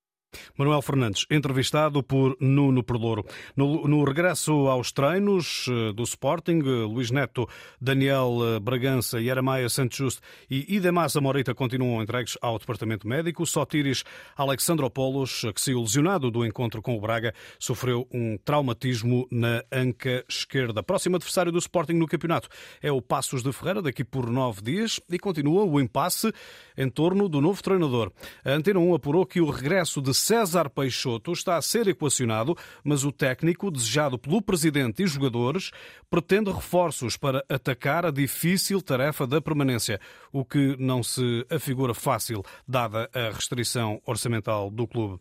Manuel 0.56 0.82
Fernandes, 0.82 1.26
entrevistado 1.30 2.02
por 2.02 2.36
Nuno 2.40 2.82
Perlouro. 2.82 3.24
No, 3.56 3.86
no, 3.86 4.04
regresso 4.04 4.68
aos 4.68 4.92
treinos 4.92 5.66
eh, 5.68 5.92
do 5.92 6.02
Sporting, 6.02 6.60
eh, 6.60 6.84
Luís 6.84 7.10
Neto, 7.10 7.48
Daniel 7.80 8.38
eh, 8.42 8.60
Bragança, 8.60 9.20
Yeremaia 9.20 9.68
Santos 9.68 9.96
Justo 9.96 10.20
e 10.50 10.76
Idemassa 10.76 11.20
Morita 11.20 11.54
continuam 11.54 12.02
entregues 12.02 12.36
ao 12.42 12.58
Departamento 12.58 13.08
Médico. 13.08 13.46
Só 13.46 13.64
Tiris 13.64 14.04
Alexandropoulos, 14.36 15.46
que 15.54 15.60
saiu 15.60 15.80
lesionado 15.80 16.30
do 16.30 16.44
encontro 16.44 16.82
com 16.82 16.96
o 16.96 17.00
Braga, 17.00 17.32
sofreu 17.58 18.06
um 18.12 18.36
traumatismo 18.44 19.26
na 19.30 19.62
anca 19.72 20.24
esquerda. 20.28 20.82
Próximo 20.82 21.16
adversário 21.16 21.52
do 21.52 21.58
Sporting 21.58 21.94
no 21.94 22.06
campeonato 22.06 22.48
é 22.82 22.92
o 22.92 23.00
Passos 23.00 23.42
de 23.42 23.52
Ferreira, 23.52 23.80
daqui 23.80 24.04
por 24.04 24.28
nove 24.30 24.60
dias, 24.60 25.00
e 25.10 25.18
continua 25.18 25.64
o 25.64 25.80
impasse 25.80 26.32
em 26.76 26.88
torno 26.88 27.28
do 27.28 27.40
novo 27.40 27.62
treinador. 27.62 28.12
A 28.44 28.50
Antena 28.50 28.78
1 28.78 28.94
apurou 28.94 29.24
que 29.24 29.40
o 29.40 29.50
regresso 29.50 30.02
de 30.02 30.17
César 30.18 30.68
Peixoto 30.68 31.32
está 31.32 31.56
a 31.56 31.62
ser 31.62 31.88
equacionado, 31.88 32.56
mas 32.84 33.04
o 33.04 33.12
técnico, 33.12 33.70
desejado 33.70 34.18
pelo 34.18 34.42
presidente 34.42 35.02
e 35.02 35.06
jogadores, 35.06 35.70
pretende 36.10 36.50
reforços 36.50 37.16
para 37.16 37.44
atacar 37.48 38.04
a 38.04 38.10
difícil 38.10 38.82
tarefa 38.82 39.26
da 39.26 39.40
permanência, 39.40 40.00
o 40.32 40.44
que 40.44 40.76
não 40.78 41.02
se 41.02 41.46
afigura 41.50 41.94
fácil, 41.94 42.42
dada 42.66 43.08
a 43.14 43.30
restrição 43.30 44.00
orçamental 44.04 44.70
do 44.70 44.86
clube. 44.86 45.20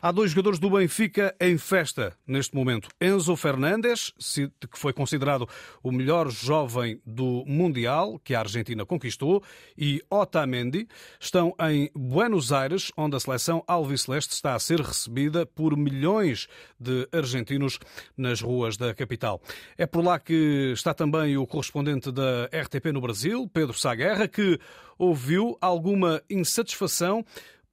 Há 0.00 0.12
dois 0.12 0.30
jogadores 0.30 0.58
do 0.58 0.70
Benfica 0.70 1.34
em 1.40 1.58
festa 1.58 2.16
neste 2.26 2.54
momento. 2.54 2.88
Enzo 3.00 3.34
Fernandes, 3.34 4.12
que 4.60 4.78
foi 4.78 4.92
considerado 4.92 5.48
o 5.82 5.90
melhor 5.90 6.30
jovem 6.30 7.00
do 7.04 7.44
Mundial 7.46 8.18
que 8.22 8.34
a 8.34 8.40
Argentina 8.40 8.86
conquistou, 8.86 9.42
e 9.76 10.02
Otamendi 10.08 10.86
estão 11.18 11.54
em 11.68 11.90
Buenos 11.94 12.52
Aires, 12.52 12.92
onde 12.96 13.16
a 13.16 13.20
seleção 13.20 13.64
alviceleste 13.66 14.34
está 14.36 14.54
a 14.54 14.58
ser 14.58 14.80
recebida 14.80 15.44
por 15.44 15.76
milhões 15.76 16.46
de 16.78 17.08
argentinos 17.12 17.78
nas 18.16 18.40
ruas 18.40 18.76
da 18.76 18.94
capital. 18.94 19.40
É 19.76 19.86
por 19.86 20.04
lá 20.04 20.18
que 20.18 20.72
está 20.72 20.94
também 20.94 21.36
o 21.36 21.46
correspondente 21.46 22.12
da 22.12 22.44
RTP 22.46 22.92
no 22.92 23.00
Brasil, 23.00 23.48
Pedro 23.52 23.78
Saguerra, 23.78 24.28
que 24.28 24.58
ouviu 24.98 25.56
alguma 25.60 26.22
insatisfação 26.30 27.24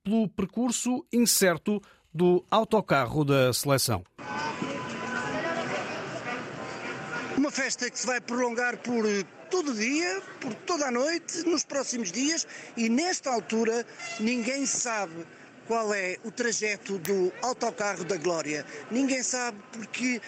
pelo 0.03 0.27
percurso 0.27 1.05
incerto 1.11 1.81
do 2.13 2.45
autocarro 2.51 3.23
da 3.23 3.51
seleção. 3.53 4.03
Uma 7.37 7.49
festa 7.49 7.89
que 7.89 7.97
se 7.97 8.05
vai 8.05 8.21
prolongar 8.21 8.77
por 8.77 9.03
todo 9.49 9.71
o 9.71 9.75
dia, 9.75 10.21
por 10.39 10.53
toda 10.53 10.87
a 10.87 10.91
noite, 10.91 11.43
nos 11.43 11.63
próximos 11.63 12.11
dias 12.11 12.47
e 12.77 12.89
nesta 12.89 13.31
altura 13.31 13.85
ninguém 14.19 14.65
sabe 14.65 15.25
qual 15.67 15.93
é 15.93 16.17
o 16.23 16.31
trajeto 16.31 16.97
do 16.99 17.31
autocarro 17.41 18.03
da 18.03 18.17
Glória. 18.17 18.65
Ninguém 18.91 19.23
sabe 19.23 19.57
porque, 19.71 20.21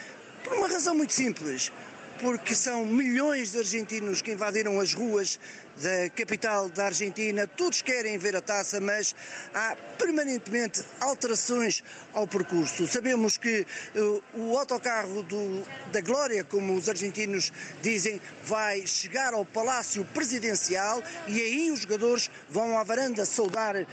por 0.44 0.54
uma 0.54 0.68
razão 0.68 0.96
muito 0.96 1.13
simples, 1.13 1.72
porque 2.20 2.56
são 2.56 2.86
milhões 2.86 3.51
de 3.51 3.60
argentinos 3.60 4.22
que 4.22 4.32
invadiram 4.32 4.80
as 4.80 4.94
ruas 4.94 5.39
da 5.82 6.10
capital 6.10 6.70
da 6.70 6.86
Argentina. 6.86 7.48
Todos 7.48 7.82
querem 7.82 8.17
ver 8.17 8.36
a 8.36 8.41
taça, 8.41 8.79
mas 8.79 9.15
há 9.53 9.75
permanentemente 9.98 10.84
alterações 11.00 11.84
ao 12.13 12.27
percurso. 12.27 12.88
Sabemos 12.88 13.38
que 13.38 13.65
uh, 13.96 14.24
o 14.34 14.58
autocarro 14.58 15.24
do, 15.24 15.65
da 15.91 16.01
Glória, 16.01 16.44
como 16.44 16.75
os 16.75 16.88
argentinos 16.88 17.51
dizem, 17.82 18.22
vai 18.44 18.86
chegar 18.86 19.34
ao 19.34 19.46
Palácio 19.46 20.05
Presidencial 20.05 21.01
e 21.27 21.39
aí 21.39 21.72
os 21.72 21.82
jogadores 21.82 22.29
vão 22.50 22.77
à 22.77 22.84
varanda 22.84 23.25
saudar 23.25 23.75
uh, 23.75 23.86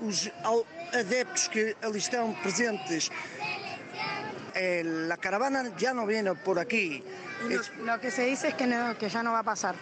os 0.00 0.30
adeptos 0.92 1.48
que 1.48 1.76
ali 1.82 1.98
estão 1.98 2.34
presentes. 2.42 3.10
Eh, 4.54 4.82
la 4.84 5.16
caravana 5.16 5.72
ya 5.78 5.94
no 5.94 6.06
viene 6.06 6.34
por 6.34 6.58
aquí. 6.58 7.02
Lo, 7.48 7.84
lo, 7.84 8.00
que 8.00 8.10
se 8.10 8.26
dice 8.26 8.48
es 8.48 8.54
que, 8.54 8.66
no, 8.66 8.96
que 8.98 9.08
ya 9.08 9.22
no 9.22 9.32
va 9.32 9.38
a 9.38 9.42
pasar. 9.42 9.74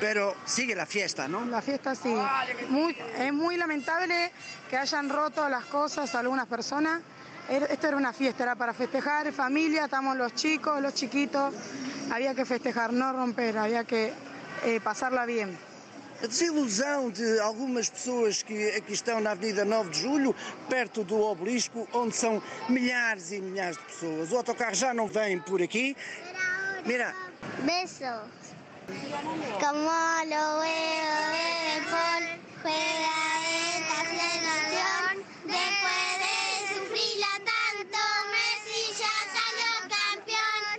Pero 0.00 0.36
sigue 0.44 0.74
la 0.74 0.86
fiesta, 0.86 1.26
¿no? 1.26 1.44
La 1.46 1.62
fiesta 1.62 1.94
sigue. 1.94 2.22
Muy, 2.68 2.96
es 3.18 3.32
muy 3.32 3.56
lamentable 3.56 4.30
que 4.68 4.76
hayan 4.76 5.08
roto 5.08 5.48
las 5.48 5.64
cosas 5.66 6.14
algunas 6.14 6.46
personas. 6.46 7.00
Esto 7.48 7.86
era 7.86 7.96
una 7.96 8.12
fiesta, 8.12 8.42
era 8.42 8.56
para 8.56 8.74
festejar, 8.74 9.32
familia, 9.32 9.84
estamos 9.84 10.16
los 10.16 10.34
chicos, 10.34 10.80
los 10.82 10.94
chiquitos. 10.94 11.54
Había 12.10 12.34
que 12.34 12.44
festejar, 12.44 12.92
no 12.92 13.12
romper, 13.12 13.56
había 13.56 13.84
que 13.84 14.12
eh, 14.64 14.80
pasarla 14.80 15.24
bien. 15.26 15.56
A 16.22 16.26
desilusão 16.26 17.10
de 17.10 17.38
algumas 17.40 17.90
pessoas 17.90 18.42
que 18.42 18.70
aqui 18.70 18.94
estão 18.94 19.20
na 19.20 19.32
Avenida 19.32 19.66
9 19.66 19.90
de 19.90 20.00
Julho, 20.00 20.34
perto 20.66 21.04
do 21.04 21.20
obelisco, 21.20 21.86
onde 21.92 22.16
são 22.16 22.42
milhares 22.70 23.32
e 23.32 23.40
milhares 23.40 23.76
de 23.76 23.84
pessoas. 23.84 24.32
O 24.32 24.36
autocarro 24.38 24.74
já 24.74 24.94
não 24.94 25.08
vem 25.08 25.38
por 25.38 25.60
aqui. 25.60 25.94
Mira. 26.86 27.14
Besos. 27.64 28.45
Como 28.86 29.90
lo 30.30 30.60
veo 30.60 31.16
de 31.34 31.80
Paul, 31.90 32.24
juega 32.62 33.16
esta 33.74 33.98
selección. 34.14 35.12
Después 35.44 36.10
de 36.22 36.34
sufrirla 36.70 37.32
tanto, 37.52 37.98
Messi 38.34 38.82
ya 39.00 39.14
salió 39.34 39.72
campeón. 39.96 40.78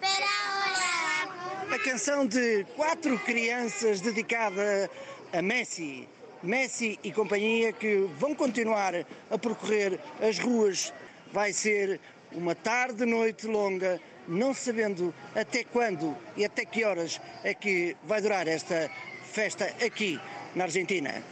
Pero 0.00 0.26
ahora... 0.46 1.74
A 1.74 1.78
canção 1.82 2.26
de 2.26 2.64
quatro 2.76 3.18
crianças 3.24 4.00
dedicada 4.00 4.88
a 5.32 5.42
Messi. 5.42 6.08
Messi 6.42 6.98
e 7.02 7.10
companhia 7.10 7.72
que 7.72 8.08
vão 8.20 8.34
continuar 8.36 8.94
a 9.30 9.38
percorrer 9.38 9.98
as 10.20 10.38
ruas. 10.38 10.92
Vai 11.32 11.52
ser 11.52 12.00
uma 12.32 12.54
tarde-noite 12.54 13.48
longa 13.48 14.00
não 14.28 14.52
sabendo 14.54 15.12
até 15.34 15.64
quando 15.64 16.14
e 16.36 16.44
até 16.44 16.64
que 16.64 16.84
horas 16.84 17.20
é 17.42 17.54
que 17.54 17.96
vai 18.04 18.20
durar 18.20 18.46
esta 18.46 18.90
festa 19.32 19.64
aqui 19.84 20.20
na 20.54 20.64
Argentina. 20.64 21.22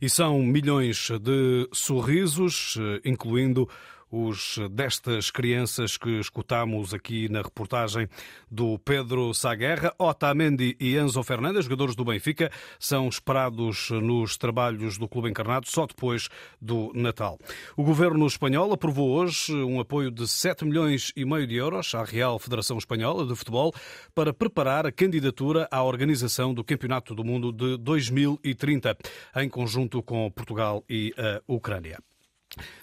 E 0.00 0.08
são 0.08 0.38
milhões 0.40 1.10
de 1.20 1.68
sorrisos, 1.72 2.76
incluindo 3.04 3.68
os 4.14 4.58
destas 4.70 5.28
crianças 5.28 5.96
que 5.96 6.20
escutamos 6.20 6.94
aqui 6.94 7.28
na 7.28 7.42
reportagem 7.42 8.08
do 8.48 8.78
Pedro 8.78 9.34
Saguerra. 9.34 9.92
Otamendi 9.98 10.76
e 10.78 10.96
Enzo 10.96 11.20
Fernandes, 11.24 11.64
jogadores 11.64 11.96
do 11.96 12.04
Benfica, 12.04 12.48
são 12.78 13.08
esperados 13.08 13.90
nos 13.90 14.36
trabalhos 14.36 14.98
do 14.98 15.08
Clube 15.08 15.28
Encarnado 15.28 15.68
só 15.68 15.84
depois 15.84 16.28
do 16.60 16.92
Natal. 16.94 17.38
O 17.76 17.82
governo 17.82 18.24
espanhol 18.24 18.72
aprovou 18.72 19.10
hoje 19.10 19.52
um 19.52 19.80
apoio 19.80 20.12
de 20.12 20.28
7 20.28 20.64
milhões 20.64 21.12
e 21.16 21.24
meio 21.24 21.46
de 21.46 21.56
euros 21.56 21.92
à 21.94 22.04
Real 22.04 22.38
Federação 22.38 22.78
Espanhola 22.78 23.26
de 23.26 23.34
Futebol 23.34 23.72
para 24.14 24.32
preparar 24.32 24.86
a 24.86 24.92
candidatura 24.92 25.66
à 25.72 25.82
organização 25.82 26.54
do 26.54 26.62
Campeonato 26.62 27.16
do 27.16 27.24
Mundo 27.24 27.50
de 27.50 27.76
2030, 27.78 28.96
em 29.36 29.48
conjunto 29.48 30.00
com 30.04 30.30
Portugal 30.30 30.84
e 30.88 31.12
a 31.18 31.42
Ucrânia. 31.48 31.98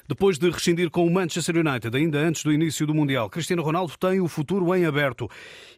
Depois 0.08 0.38
de 0.38 0.50
rescindir 0.50 0.90
com 0.90 1.08
o 1.08 1.10
Manchester 1.10 1.56
United 1.56 1.96
ainda 1.96 2.20
antes 2.20 2.44
do 2.44 2.52
início 2.52 2.86
do 2.86 2.94
Mundial, 2.94 3.30
Cristiano 3.30 3.64
Ronaldo 3.64 3.94
tem 3.98 4.20
o 4.20 4.28
futuro 4.28 4.76
em 4.76 4.86
aberto 4.86 5.30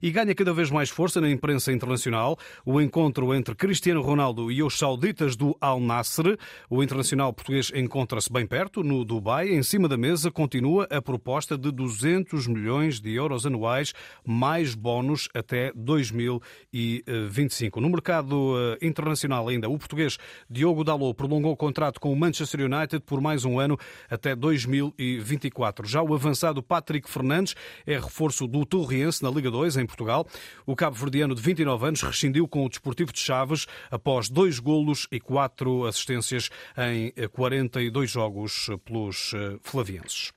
e 0.01 0.09
ganha 0.09 0.33
cada 0.33 0.51
vez 0.51 0.71
mais 0.71 0.89
força 0.89 1.21
na 1.21 1.29
imprensa 1.29 1.71
internacional. 1.71 2.35
O 2.65 2.81
encontro 2.81 3.31
entre 3.35 3.53
Cristiano 3.53 4.01
Ronaldo 4.01 4.51
e 4.51 4.63
os 4.63 4.75
sauditas 4.77 5.35
do 5.35 5.55
Al 5.61 5.79
Nasser, 5.79 6.35
o 6.69 6.81
internacional 6.81 7.31
português 7.31 7.71
encontra-se 7.75 8.33
bem 8.33 8.47
perto, 8.47 8.83
no 8.83 9.05
Dubai. 9.05 9.49
Em 9.49 9.61
cima 9.61 9.87
da 9.87 9.97
mesa 9.97 10.31
continua 10.31 10.87
a 10.89 10.99
proposta 10.99 11.55
de 11.55 11.71
200 11.71 12.47
milhões 12.47 12.99
de 12.99 13.13
euros 13.13 13.45
anuais, 13.45 13.93
mais 14.25 14.73
bónus 14.73 15.29
até 15.33 15.71
2025. 15.75 17.79
No 17.79 17.89
mercado 17.89 18.55
eh, 18.57 18.85
internacional 18.85 19.47
ainda, 19.47 19.69
o 19.69 19.77
português 19.77 20.17
Diogo 20.49 20.83
Dalot 20.83 21.15
prolongou 21.15 21.51
o 21.51 21.57
contrato 21.57 21.99
com 21.99 22.11
o 22.11 22.15
Manchester 22.15 22.61
United 22.61 23.03
por 23.05 23.21
mais 23.21 23.45
um 23.45 23.59
ano 23.59 23.77
até 24.09 24.35
2024. 24.35 25.87
Já 25.87 26.01
o 26.01 26.13
avançado 26.13 26.61
Patrick 26.61 27.09
Fernandes 27.09 27.55
é 27.85 27.93
reforço 27.93 28.47
do 28.47 28.65
Torriense 28.65 29.23
na 29.23 29.29
Liga 29.29 29.49
2 29.49 29.77
em 29.77 29.85
Portugal. 29.85 30.27
O 30.65 30.75
cabo-verdiano 30.75 31.35
de 31.35 31.41
29 31.41 31.87
anos 31.87 32.01
rescindiu 32.01 32.47
com 32.47 32.65
o 32.65 32.69
Desportivo 32.69 33.11
de 33.11 33.19
Chaves 33.19 33.67
após 33.89 34.29
dois 34.29 34.59
golos 34.59 35.07
e 35.11 35.19
quatro 35.19 35.85
assistências 35.85 36.49
em 36.77 37.11
42 37.29 38.09
jogos 38.09 38.69
pelos 38.85 39.33
eh, 39.33 39.57
flavienses. 39.61 40.31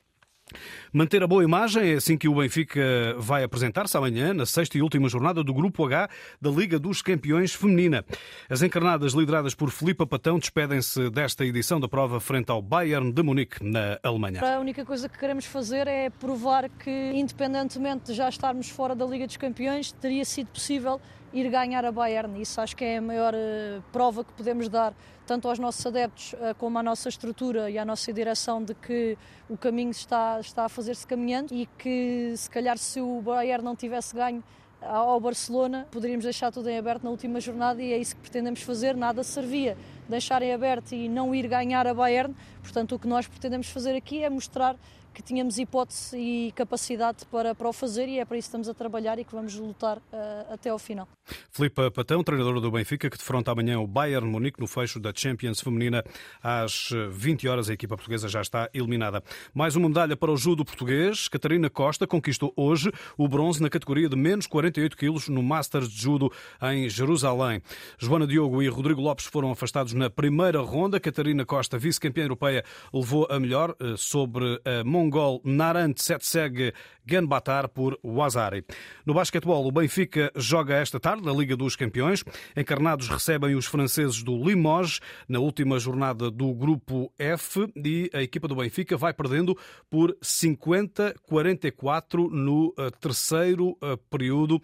Manter 0.93 1.23
a 1.23 1.27
boa 1.27 1.45
imagem 1.45 1.93
é 1.93 1.95
assim 1.95 2.17
que 2.17 2.29
o 2.29 2.35
Benfica 2.35 2.81
vai 3.19 3.43
apresentar-se 3.43 3.97
amanhã, 3.97 4.33
na 4.33 4.47
sexta 4.47 4.79
e 4.79 4.83
última 4.83 5.09
jornada 5.09 5.43
do 5.43 5.53
Grupo 5.53 5.85
H 5.85 6.09
da 6.41 6.51
Liga 6.51 6.79
dos 6.79 7.03
Campeões 7.03 7.55
Feminina. 7.55 8.05
As 8.49 8.63
encarnadas 8.63 9.13
lideradas 9.13 9.55
por 9.55 9.71
Filipa 9.71 10.07
Patão 10.07 10.39
despedem-se 10.39 11.11
desta 11.11 11.45
edição 11.45 11.81
da 11.81 11.89
prova 11.89 12.21
frente 12.21 12.51
ao 12.51 12.63
Bayern 12.63 13.13
de 13.13 13.23
Munique, 13.23 13.63
na 13.63 13.99
Alemanha. 14.03 14.41
A 14.43 14.59
única 14.59 14.85
coisa 14.85 15.09
que 15.09 15.19
queremos 15.19 15.45
fazer 15.45 15.87
é 15.87 16.11
provar 16.11 16.69
que, 16.69 17.13
independentemente 17.15 18.07
de 18.07 18.15
já 18.15 18.29
estarmos 18.29 18.69
fora 18.69 18.95
da 18.95 19.05
Liga 19.05 19.27
dos 19.27 19.37
Campeões, 19.37 19.93
teria 19.93 20.25
sido 20.25 20.49
possível 20.49 21.01
ir 21.39 21.51
ganhar 21.51 21.85
a 21.85 21.93
Bayern. 21.93 22.41
Isso 22.41 22.61
acho 22.61 22.75
que 22.75 22.85
é 22.85 22.97
a 22.97 23.03
maior 23.03 23.35
uh, 23.35 23.83
prova 23.93 24.25
que 24.25 24.33
podemos 24.33 24.69
dar 24.69 24.95
tanto 25.27 25.49
aos 25.49 25.59
nossos 25.59 25.85
adeptos 25.85 26.33
uh, 26.33 26.55
como 26.57 26.79
à 26.79 26.83
nossa 26.83 27.11
estrutura 27.11 27.69
e 27.69 27.79
à 27.79 27.85
nossa 27.85 28.11
direção 28.11 28.63
de 28.63 28.75
que 28.75 29.19
o 29.49 29.57
caminho 29.57 29.91
está, 29.91 30.41
está 30.41 30.65
a 30.65 30.69
fazer-se 30.69 31.07
caminhando 31.07 31.53
e 31.55 31.67
que 31.79 32.33
se 32.37 32.49
calhar 32.49 32.79
se 32.79 33.01
o 33.03 33.21
Bayern 33.21 33.63
não 33.63 33.77
tivesse 33.77 34.15
ganho 34.15 34.43
ao 34.81 35.19
Barcelona, 35.21 35.87
poderíamos 35.91 36.25
deixar 36.25 36.51
tudo 36.53 36.69
em 36.71 36.79
aberto 36.79 37.03
na 37.03 37.11
última 37.11 37.41
jornada 37.41 37.83
e 37.83 37.93
é 37.93 37.99
isso 37.99 38.15
que 38.15 38.23
pretendemos 38.23 38.63
fazer. 38.63 38.97
Nada 38.97 39.23
servia 39.23 39.77
deixar 40.09 40.43
em 40.43 40.53
aberto 40.53 40.93
e 40.93 41.09
não 41.09 41.35
ir 41.35 41.49
ganhar 41.49 41.87
a 41.87 41.95
Bayern. 41.95 42.35
Portanto, 42.63 42.95
o 42.95 42.99
que 42.99 43.07
nós 43.07 43.27
pretendemos 43.27 43.69
fazer 43.69 43.95
aqui 43.97 44.23
é 44.23 44.31
mostrar 44.31 44.77
que 45.17 45.23
tínhamos 45.23 45.57
hipótese 45.57 46.19
e 46.19 46.53
capacidade 46.53 47.25
para, 47.31 47.55
para 47.55 47.67
o 47.67 47.73
fazer 47.73 48.07
e 48.07 48.19
é 48.19 48.25
para 48.27 48.37
isso 48.37 48.49
que 48.49 48.51
estamos 48.51 48.69
a 48.69 48.75
trabalhar 48.75 49.19
e 49.19 49.25
que 49.25 49.35
vamos 49.35 49.55
lutar 49.55 49.97
uh, 49.97 50.53
até 50.53 50.69
ao 50.69 50.79
final. 50.79 51.09
Filipe 51.51 51.91
Patão, 51.91 52.23
treinador 52.23 52.61
do 52.61 52.71
Benfica, 52.71 53.09
que 53.09 53.17
defronta 53.17 53.51
amanhã 53.51 53.81
o 53.81 53.87
Bayern 53.87 54.29
Munique 54.29 54.61
no 54.61 54.67
fecho 54.67 55.01
da 55.01 55.13
Champions 55.15 55.63
Feminina 55.63 56.05
às 56.43 56.91
20 57.11 57.49
horas. 57.49 57.71
A 57.71 57.73
equipa 57.73 57.97
portuguesa 57.97 58.29
já 58.29 58.43
está 58.43 58.69
eliminada. 58.75 59.23
Mais 59.55 59.75
uma 59.75 59.89
medalha 59.89 60.15
para 60.19 60.31
o 60.31 60.37
judo 60.37 60.67
português. 60.67 61.29
Catarina 61.29 61.71
Costa 61.71 62.07
conquistou 62.07 62.53
hoje 62.55 62.93
o 63.17 63.27
bronze 63.27 63.63
na 63.63 63.71
categoria 63.71 64.11
de 64.11 64.17
menos 64.17 64.47
48 64.47 64.99
quilos 64.99 65.29
no 65.31 65.43
Masters 65.43 65.89
de 65.89 65.99
Judo 65.99 66.31
em 66.63 66.91
Jerusalém. 66.91 67.63
Joana 67.99 68.27
Diogo 68.27 68.63
e 68.63 68.69
Rodrigo 68.69 69.01
Lopes 69.01 69.25
foram 69.25 69.51
afastados 69.51 69.95
na 69.97 70.11
primeira 70.11 70.61
ronda. 70.61 71.01
Catarina 71.01 71.45
Costa, 71.45 71.77
vice-campeã 71.79 72.25
europeia, 72.25 72.65
levou 72.93 73.27
a 73.31 73.41
melhor 73.41 73.75
eh, 73.81 73.95
sobre 73.97 74.61
a 74.65 74.85
mongol 74.85 75.41
Narant 75.45 75.99
Setseg 75.99 76.73
Ganbatar 77.05 77.69
por 77.69 77.99
Wazari. 78.05 78.65
No 79.05 79.15
basquetebol, 79.15 79.67
o 79.67 79.73
Benfica 79.73 80.31
joga 80.37 80.75
esta 80.75 81.01
tarde 81.01 81.25
na 81.25 81.33
Liga 81.33 81.57
dos 81.57 81.75
Campeões. 81.77 82.25
Encarnados 82.57 83.09
recebem 83.09 83.55
os 83.55 83.67
franceses 83.67 84.23
do 84.23 84.37
Limoges 84.37 85.01
na 85.29 85.39
última 85.39 85.79
jornada 85.79 86.31
do 86.31 86.53
Grupo 86.53 87.13
F 87.19 87.67
e 87.77 88.11
a 88.13 88.23
equipa 88.23 88.49
do 88.49 88.57
Benfica 88.57 88.97
vai 88.97 89.15
perdendo 89.15 89.57
por 89.89 90.17
50-44 90.23 92.29
no 92.31 92.75
eh, 92.77 92.91
terceiro 93.01 93.79
eh, 93.81 93.97
período 94.11 94.61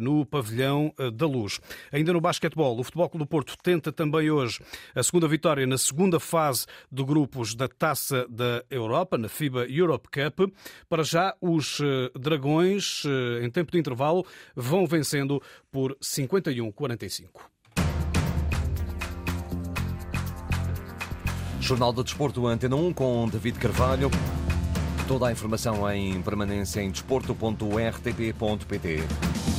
no 0.00 0.24
pavilhão 0.24 0.92
da 1.14 1.26
Luz. 1.26 1.60
Ainda 1.92 2.12
no 2.12 2.20
basquetebol, 2.20 2.78
o 2.78 2.84
Futebol 2.84 3.08
Clube 3.08 3.24
do 3.24 3.28
Porto 3.28 3.56
tenta 3.62 3.92
também 3.92 4.30
hoje 4.30 4.60
a 4.94 5.02
segunda 5.02 5.28
vitória 5.28 5.66
na 5.66 5.78
segunda 5.78 6.20
fase 6.20 6.66
de 6.90 7.04
grupos 7.04 7.54
da 7.54 7.68
Taça 7.68 8.26
da 8.28 8.64
Europa, 8.70 9.18
na 9.18 9.28
FIBA 9.28 9.66
Europe 9.66 10.08
Cup. 10.08 10.52
Para 10.88 11.02
já, 11.02 11.34
os 11.40 11.80
eh, 11.80 12.10
Dragões, 12.18 13.02
eh, 13.06 13.44
em 13.44 13.50
tempo 13.50 13.72
de 13.72 13.78
intervalo, 13.78 14.24
vão 14.54 14.86
vencendo 14.86 15.42
por 15.70 15.96
51-45. 16.00 17.28
Jornal 21.60 21.92
do 21.92 22.02
Desporto 22.02 22.46
Antena 22.46 22.74
1 22.74 22.92
com 22.92 23.28
David 23.28 23.58
Carvalho. 23.58 24.10
Toda 25.06 25.28
a 25.28 25.32
informação 25.32 25.88
em 25.92 26.20
permanência 26.22 26.80
em 26.80 26.90
desporto.rtp.pt. 26.90 29.49